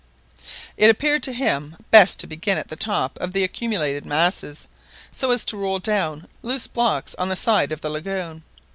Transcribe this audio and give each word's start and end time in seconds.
It 0.77 0.89
appeared 0.89 1.21
to 1.21 1.31
him 1.31 1.75
best 1.91 2.19
to 2.21 2.25
begin 2.25 2.57
at 2.57 2.69
the 2.69 2.75
top 2.75 3.19
of 3.21 3.33
the 3.33 3.43
accumulated 3.43 4.03
masses, 4.03 4.65
so 5.11 5.29
as 5.29 5.45
to 5.45 5.57
roll 5.57 5.77
down 5.77 6.27
loose 6.41 6.65
blocks 6.65 7.13
on 7.19 7.29
the 7.29 7.35
side 7.35 7.71
of 7.71 7.81
the 7.81 7.89
lagoon. 7.91 8.41